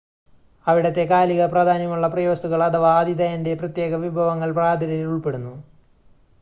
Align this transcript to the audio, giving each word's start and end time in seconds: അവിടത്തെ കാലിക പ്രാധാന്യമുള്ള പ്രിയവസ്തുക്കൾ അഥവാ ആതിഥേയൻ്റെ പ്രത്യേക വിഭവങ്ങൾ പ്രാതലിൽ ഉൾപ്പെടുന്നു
അവിടത്തെ 0.67 1.03
കാലിക 1.05 1.45
പ്രാധാന്യമുള്ള 1.45 2.07
പ്രിയവസ്തുക്കൾ 2.07 2.63
അഥവാ 2.63 2.89
ആതിഥേയൻ്റെ 2.99 3.53
പ്രത്യേക 3.53 4.01
വിഭവങ്ങൾ 4.05 4.51
പ്രാതലിൽ 4.51 5.03
ഉൾപ്പെടുന്നു 5.05 5.55